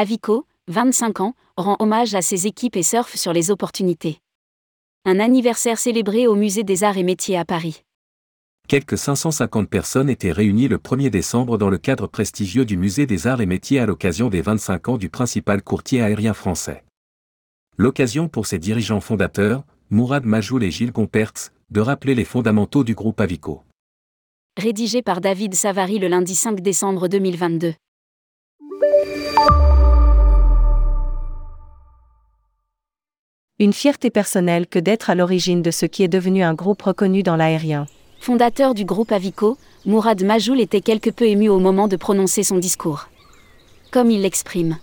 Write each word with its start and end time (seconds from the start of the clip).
Avico, 0.00 0.46
25 0.68 1.18
ans, 1.18 1.34
rend 1.56 1.74
hommage 1.80 2.14
à 2.14 2.22
ses 2.22 2.46
équipes 2.46 2.76
et 2.76 2.84
surfe 2.84 3.16
sur 3.16 3.32
les 3.32 3.50
opportunités. 3.50 4.20
Un 5.04 5.18
anniversaire 5.18 5.76
célébré 5.76 6.28
au 6.28 6.36
Musée 6.36 6.62
des 6.62 6.84
Arts 6.84 6.98
et 6.98 7.02
Métiers 7.02 7.36
à 7.36 7.44
Paris. 7.44 7.82
Quelques 8.68 8.96
550 8.96 9.68
personnes 9.68 10.08
étaient 10.08 10.30
réunies 10.30 10.68
le 10.68 10.78
1er 10.78 11.10
décembre 11.10 11.58
dans 11.58 11.68
le 11.68 11.78
cadre 11.78 12.06
prestigieux 12.06 12.64
du 12.64 12.76
Musée 12.76 13.06
des 13.06 13.26
Arts 13.26 13.40
et 13.40 13.46
Métiers 13.46 13.80
à 13.80 13.86
l'occasion 13.86 14.28
des 14.28 14.40
25 14.40 14.88
ans 14.88 14.98
du 14.98 15.08
principal 15.08 15.64
courtier 15.64 16.00
aérien 16.00 16.32
français. 16.32 16.84
L'occasion 17.76 18.28
pour 18.28 18.46
ses 18.46 18.60
dirigeants 18.60 19.00
fondateurs, 19.00 19.64
Mourad 19.90 20.24
Majoul 20.24 20.62
et 20.62 20.70
Gilles 20.70 20.92
Gompertz, 20.92 21.50
de 21.70 21.80
rappeler 21.80 22.14
les 22.14 22.24
fondamentaux 22.24 22.84
du 22.84 22.94
groupe 22.94 23.20
Avico. 23.20 23.64
Rédigé 24.56 25.02
par 25.02 25.20
David 25.20 25.56
Savary 25.56 25.98
le 25.98 26.06
lundi 26.06 26.36
5 26.36 26.60
décembre 26.60 27.08
2022. 27.08 27.74
Une 33.60 33.72
fierté 33.72 34.10
personnelle 34.10 34.68
que 34.68 34.78
d'être 34.78 35.10
à 35.10 35.16
l'origine 35.16 35.62
de 35.62 35.72
ce 35.72 35.84
qui 35.84 36.04
est 36.04 36.08
devenu 36.08 36.44
un 36.44 36.54
groupe 36.54 36.80
reconnu 36.80 37.24
dans 37.24 37.34
l'aérien. 37.34 37.86
Fondateur 38.20 38.72
du 38.72 38.84
groupe 38.84 39.10
Avico, 39.10 39.58
Mourad 39.84 40.22
Majoul 40.22 40.60
était 40.60 40.80
quelque 40.80 41.10
peu 41.10 41.24
ému 41.26 41.48
au 41.48 41.58
moment 41.58 41.88
de 41.88 41.96
prononcer 41.96 42.44
son 42.44 42.58
discours. 42.58 43.08
Comme 43.90 44.12
il 44.12 44.22
l'exprime. 44.22 44.78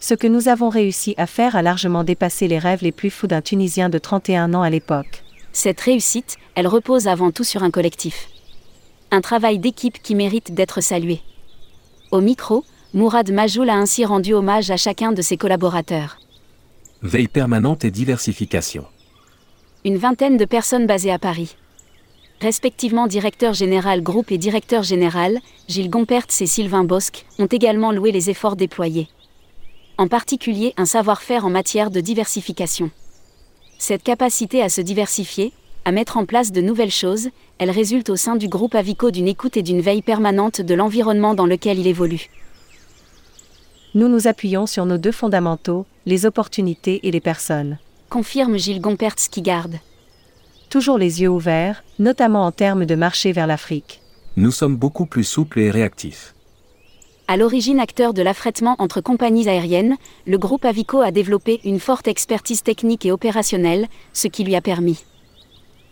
Ce 0.00 0.14
que 0.14 0.26
nous 0.26 0.48
avons 0.48 0.70
réussi 0.70 1.14
à 1.18 1.26
faire 1.26 1.54
a 1.54 1.60
largement 1.60 2.02
dépassé 2.02 2.48
les 2.48 2.58
rêves 2.58 2.82
les 2.82 2.92
plus 2.92 3.10
fous 3.10 3.26
d'un 3.26 3.42
Tunisien 3.42 3.90
de 3.90 3.98
31 3.98 4.54
ans 4.54 4.62
à 4.62 4.70
l'époque. 4.70 5.22
Cette 5.52 5.82
réussite, 5.82 6.38
elle 6.54 6.68
repose 6.68 7.08
avant 7.08 7.30
tout 7.30 7.44
sur 7.44 7.62
un 7.62 7.70
collectif. 7.70 8.30
Un 9.10 9.20
travail 9.20 9.58
d'équipe 9.58 10.00
qui 10.02 10.14
mérite 10.14 10.54
d'être 10.54 10.80
salué. 10.80 11.20
Au 12.10 12.22
micro, 12.22 12.64
Mourad 12.94 13.30
Majoul 13.30 13.68
a 13.68 13.76
ainsi 13.76 14.06
rendu 14.06 14.32
hommage 14.32 14.70
à 14.70 14.78
chacun 14.78 15.12
de 15.12 15.20
ses 15.20 15.36
collaborateurs. 15.36 16.16
Veille 17.04 17.26
permanente 17.26 17.84
et 17.84 17.90
diversification. 17.90 18.84
Une 19.84 19.96
vingtaine 19.96 20.36
de 20.36 20.44
personnes 20.44 20.86
basées 20.86 21.10
à 21.10 21.18
Paris 21.18 21.56
respectivement 22.40 23.06
directeur 23.06 23.54
général 23.54 24.02
groupe 24.02 24.32
et 24.32 24.38
directeur 24.38 24.82
général, 24.82 25.38
Gilles 25.68 25.90
Gompertz 25.90 26.40
et 26.40 26.46
Sylvain 26.46 26.82
Bosque, 26.82 27.24
ont 27.38 27.46
également 27.46 27.92
loué 27.92 28.10
les 28.10 28.30
efforts 28.30 28.56
déployés. 28.56 29.08
En 29.96 30.08
particulier 30.08 30.74
un 30.76 30.84
savoir-faire 30.84 31.46
en 31.46 31.50
matière 31.50 31.92
de 31.92 32.00
diversification. 32.00 32.90
Cette 33.78 34.02
capacité 34.02 34.60
à 34.60 34.68
se 34.68 34.80
diversifier, 34.80 35.52
à 35.84 35.92
mettre 35.92 36.16
en 36.16 36.24
place 36.24 36.50
de 36.50 36.60
nouvelles 36.60 36.90
choses, 36.90 37.28
elle 37.58 37.70
résulte 37.70 38.10
au 38.10 38.16
sein 38.16 38.34
du 38.34 38.48
groupe 38.48 38.74
Avico 38.74 39.12
d'une 39.12 39.28
écoute 39.28 39.56
et 39.56 39.62
d'une 39.62 39.80
veille 39.80 40.02
permanente 40.02 40.60
de 40.60 40.74
l'environnement 40.74 41.34
dans 41.34 41.46
lequel 41.46 41.78
il 41.78 41.86
évolue. 41.86 42.28
Nous 43.94 44.08
nous 44.08 44.26
appuyons 44.26 44.66
sur 44.66 44.86
nos 44.86 44.96
deux 44.96 45.12
fondamentaux, 45.12 45.84
les 46.06 46.24
opportunités 46.24 47.00
et 47.06 47.10
les 47.10 47.20
personnes. 47.20 47.78
Confirme 48.08 48.56
Gilles 48.56 48.80
Gompertz 48.80 49.28
qui 49.28 49.42
garde 49.42 49.76
toujours 50.70 50.96
les 50.96 51.20
yeux 51.20 51.28
ouverts, 51.28 51.84
notamment 51.98 52.46
en 52.46 52.50
termes 52.50 52.86
de 52.86 52.94
marché 52.94 53.32
vers 53.32 53.46
l'Afrique. 53.46 54.00
Nous 54.38 54.50
sommes 54.50 54.76
beaucoup 54.76 55.04
plus 55.04 55.24
souples 55.24 55.60
et 55.60 55.70
réactifs. 55.70 56.34
À 57.28 57.36
l'origine 57.36 57.78
acteur 57.78 58.14
de 58.14 58.22
l'affrètement 58.22 58.76
entre 58.78 59.02
compagnies 59.02 59.50
aériennes, 59.50 59.96
le 60.26 60.38
groupe 60.38 60.64
Avico 60.64 61.02
a 61.02 61.10
développé 61.10 61.60
une 61.64 61.78
forte 61.78 62.08
expertise 62.08 62.62
technique 62.62 63.04
et 63.04 63.12
opérationnelle, 63.12 63.86
ce 64.14 64.28
qui 64.28 64.44
lui 64.44 64.56
a 64.56 64.62
permis 64.62 65.04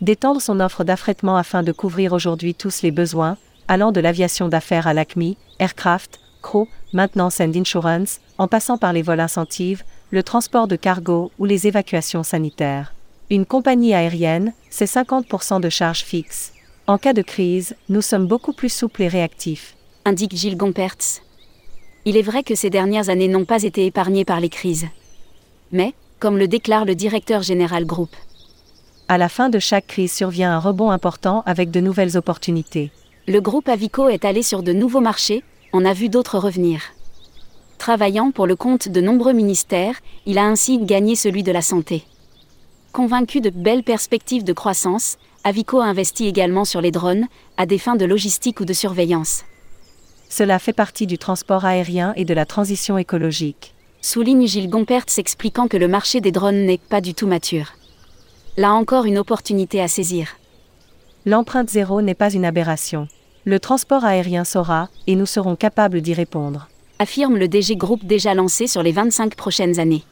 d'étendre 0.00 0.40
son 0.40 0.60
offre 0.60 0.82
d'affrètement 0.82 1.36
afin 1.36 1.62
de 1.62 1.72
couvrir 1.72 2.14
aujourd'hui 2.14 2.54
tous 2.54 2.80
les 2.80 2.90
besoins, 2.90 3.36
allant 3.68 3.92
de 3.92 4.00
l'aviation 4.00 4.48
d'affaires 4.48 4.86
à 4.86 4.94
l'ACMI, 4.94 5.36
aircraft, 5.58 6.20
crew, 6.40 6.68
maintenance 6.92 7.40
and 7.40 7.52
insurance, 7.54 8.20
en 8.38 8.48
passant 8.48 8.78
par 8.78 8.92
les 8.92 9.02
vols 9.02 9.20
incentives, 9.20 9.84
le 10.10 10.22
transport 10.22 10.66
de 10.66 10.76
cargo 10.76 11.30
ou 11.38 11.44
les 11.44 11.66
évacuations 11.66 12.22
sanitaires. 12.22 12.94
Une 13.30 13.46
compagnie 13.46 13.94
aérienne, 13.94 14.52
c'est 14.70 14.90
50% 14.90 15.60
de 15.60 15.68
charges 15.68 16.02
fixes. 16.02 16.52
En 16.86 16.98
cas 16.98 17.12
de 17.12 17.22
crise, 17.22 17.76
nous 17.88 18.02
sommes 18.02 18.26
beaucoup 18.26 18.52
plus 18.52 18.72
souples 18.72 19.02
et 19.02 19.08
réactifs. 19.08 19.76
Indique 20.04 20.34
Gilles 20.34 20.56
Gompertz. 20.56 21.22
Il 22.04 22.16
est 22.16 22.22
vrai 22.22 22.42
que 22.42 22.54
ces 22.54 22.70
dernières 22.70 23.10
années 23.10 23.28
n'ont 23.28 23.44
pas 23.44 23.62
été 23.62 23.86
épargnées 23.86 24.24
par 24.24 24.40
les 24.40 24.48
crises. 24.48 24.88
Mais, 25.70 25.94
comme 26.18 26.38
le 26.38 26.48
déclare 26.48 26.84
le 26.84 26.94
directeur 26.94 27.42
général 27.42 27.84
groupe, 27.84 28.16
à 29.10 29.18
la 29.18 29.28
fin 29.28 29.48
de 29.48 29.58
chaque 29.58 29.88
crise 29.88 30.12
survient 30.12 30.52
un 30.52 30.60
rebond 30.60 30.92
important 30.92 31.42
avec 31.44 31.72
de 31.72 31.80
nouvelles 31.80 32.16
opportunités. 32.16 32.92
Le 33.26 33.40
groupe 33.40 33.68
Avico 33.68 34.08
est 34.08 34.24
allé 34.24 34.44
sur 34.44 34.62
de 34.62 34.72
nouveaux 34.72 35.00
marchés, 35.00 35.42
on 35.72 35.84
a 35.84 35.92
vu 35.92 36.08
d'autres 36.08 36.38
revenir. 36.38 36.80
Travaillant 37.78 38.30
pour 38.30 38.46
le 38.46 38.56
compte 38.56 38.88
de 38.88 39.00
nombreux 39.00 39.32
ministères, 39.32 40.00
il 40.26 40.38
a 40.38 40.44
ainsi 40.44 40.78
gagné 40.78 41.16
celui 41.16 41.42
de 41.42 41.52
la 41.52 41.62
santé. 41.62 42.04
Convaincu 42.92 43.40
de 43.40 43.50
belles 43.50 43.84
perspectives 43.84 44.44
de 44.44 44.52
croissance, 44.52 45.16
Avico 45.44 45.80
investit 45.80 46.26
également 46.26 46.64
sur 46.64 46.80
les 46.80 46.90
drones, 46.90 47.26
à 47.56 47.64
des 47.64 47.78
fins 47.78 47.96
de 47.96 48.04
logistique 48.04 48.60
ou 48.60 48.64
de 48.64 48.72
surveillance. 48.72 49.44
Cela 50.28 50.58
fait 50.58 50.72
partie 50.72 51.06
du 51.06 51.16
transport 51.16 51.64
aérien 51.64 52.12
et 52.16 52.24
de 52.24 52.34
la 52.34 52.46
transition 52.46 52.98
écologique. 52.98 53.74
Souligne 54.02 54.46
Gilles 54.46 54.68
Gompertz 54.68 55.18
expliquant 55.18 55.68
que 55.68 55.76
le 55.76 55.88
marché 55.88 56.20
des 56.20 56.32
drones 56.32 56.66
n'est 56.66 56.78
pas 56.78 57.00
du 57.00 57.14
tout 57.14 57.26
mature. 57.26 57.72
Là 58.56 58.72
encore 58.72 59.04
une 59.04 59.18
opportunité 59.18 59.80
à 59.80 59.88
saisir. 59.88 60.36
L'empreinte 61.26 61.70
zéro 61.70 62.02
n'est 62.02 62.14
pas 62.14 62.32
une 62.32 62.44
aberration. 62.44 63.08
Le 63.46 63.58
transport 63.58 64.04
aérien 64.04 64.44
saura, 64.44 64.90
et 65.06 65.16
nous 65.16 65.24
serons 65.24 65.56
capables 65.56 66.02
d'y 66.02 66.12
répondre. 66.12 66.68
Affirme 66.98 67.38
le 67.38 67.48
DG 67.48 67.74
Group 67.74 68.04
déjà 68.04 68.34
lancé 68.34 68.66
sur 68.66 68.82
les 68.82 68.92
25 68.92 69.34
prochaines 69.34 69.80
années. 69.80 70.04